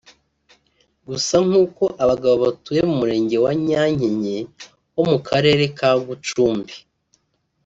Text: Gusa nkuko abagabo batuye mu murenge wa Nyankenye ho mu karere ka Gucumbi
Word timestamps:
Gusa 1.07 1.35
nkuko 1.47 1.83
abagabo 2.03 2.35
batuye 2.45 2.81
mu 2.89 2.93
murenge 2.99 3.35
wa 3.43 3.51
Nyankenye 3.65 4.37
ho 4.93 5.01
mu 5.11 5.19
karere 5.27 5.63
ka 5.77 5.89
Gucumbi 6.07 6.73